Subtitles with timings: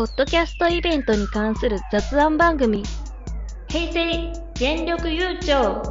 [0.00, 2.84] ポッドキャストイベントに関する雑談番組、
[3.68, 5.82] 平成全力優勝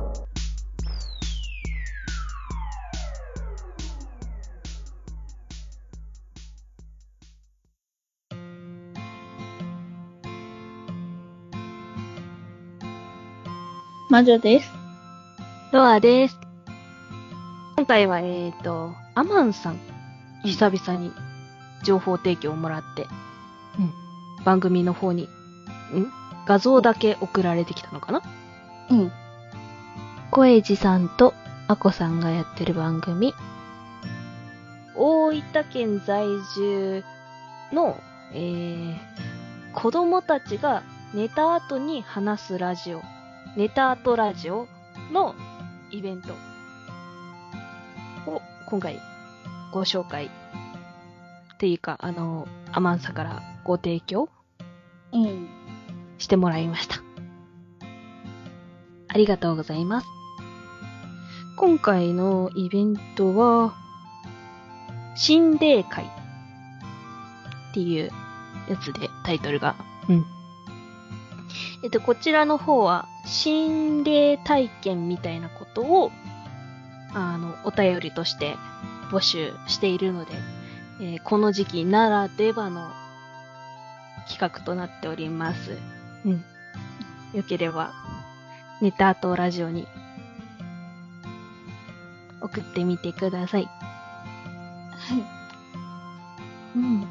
[14.10, 14.72] 魔女です。
[15.72, 16.40] ロアです。
[17.78, 19.80] 今回は、えっ、ー、と、アマンさん、
[20.44, 21.12] 久々に
[21.84, 23.06] 情報提供をもらって、
[23.78, 23.94] うん、
[24.44, 25.28] 番組の方に、ん？
[26.48, 28.22] 画像だけ送られてきたのかな？
[28.90, 29.12] うん。
[30.32, 31.34] 声治さんと
[31.68, 33.34] あこさんがやってる番組、
[34.96, 37.04] 大分県在住
[37.72, 38.00] の、
[38.34, 38.96] えー、
[39.74, 40.84] 子供たちが
[41.14, 43.02] 寝た後に話すラジオ、
[43.56, 44.68] 寝た後ラジオ
[45.12, 45.36] の
[45.92, 46.34] イベント
[48.30, 49.00] を今回
[49.72, 50.30] ご紹介
[51.60, 54.30] っていうか、あの、アマンサからご提供
[55.12, 55.50] うん。
[56.18, 57.02] してもらいました。
[59.10, 60.08] ありがとうございます。
[61.58, 63.76] 今回のイベントは、
[65.18, 68.10] 心霊会っていう
[68.70, 69.76] やつでタイトルが。
[70.08, 70.26] うん。
[71.84, 76.10] えっと、こちらの方は、心霊体験みたいなことを、
[77.14, 78.56] あの、お便りとして
[79.12, 80.32] 募集しているので、
[81.00, 82.92] えーこの時期ならではの
[84.28, 85.78] 企画となっております。
[86.26, 86.44] うん。
[87.34, 87.94] よければ、
[88.82, 89.88] 寝た後ラジオに
[92.42, 93.66] 送ってみてください。
[93.66, 95.16] は
[96.76, 96.78] い。
[96.78, 97.08] うん。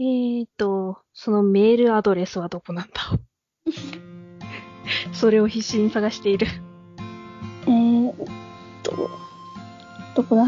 [0.00, 2.92] えーと、そのメールアドレスはどこなんだ？
[5.12, 6.46] それを必死に探している。
[7.66, 8.14] えーっ
[8.82, 9.10] と、
[10.18, 10.46] どこだ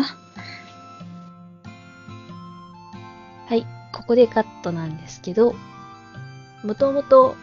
[3.46, 5.54] はい、ここでカットなんですけど、
[6.64, 7.36] もともと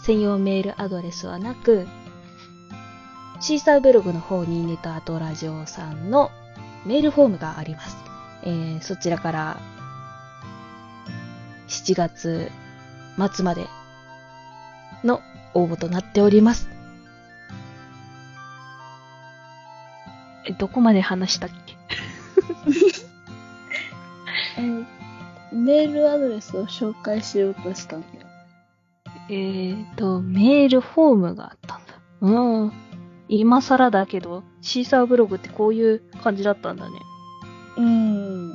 [0.00, 1.86] 専用メールアドレスはなく、
[3.40, 6.30] シーサーブログの方にネタアトラジオさんの
[6.86, 7.98] メールフォームがあります。
[8.42, 9.60] えー、そちらから
[11.68, 12.50] 7月
[13.34, 13.66] 末まで
[15.04, 15.20] の
[15.52, 16.75] 応募となっております。
[20.48, 21.76] え、どこまで話したっけ？
[24.58, 24.86] えー
[25.52, 28.26] メールアドレスを紹介しようとしたんだよ。
[29.30, 31.94] えーと、メールフォームがあったんだ。
[32.20, 32.72] うん。
[33.28, 36.98] 今更だけど、シーサーブログってこういう感じだったんだね。
[37.76, 38.50] うーん。
[38.50, 38.54] な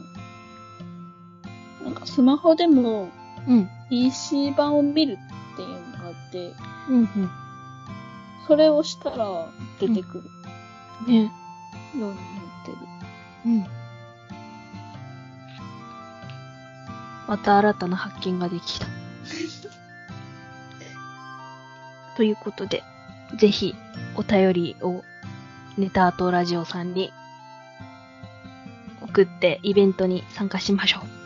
[1.90, 3.09] んかスマホでも
[3.47, 3.69] うん。
[3.90, 5.18] PC 版を見る
[5.53, 6.53] っていうのがあって、
[6.90, 7.29] うんうん。
[8.47, 9.47] それをしたら
[9.79, 10.23] 出てくる
[11.08, 11.31] ね。
[12.00, 12.25] ようになっ
[12.66, 12.78] てる。
[13.46, 13.66] うん。
[17.28, 18.88] また新たな発見ができた。
[22.18, 22.84] ということで、
[23.38, 23.75] ぜひ
[24.16, 25.03] お便りを
[25.78, 27.13] ネタアートラジオさんに
[29.02, 31.20] 送ってイベントに参加しましょう。